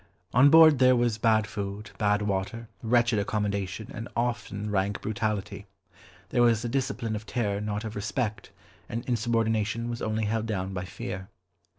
[0.33, 5.67] On board there was bad food, bad water, wretched accommodation, and often rank brutality.
[6.29, 8.49] There was the discipline of terror not of respect,
[8.89, 11.29] and insubordination was only held down by fear.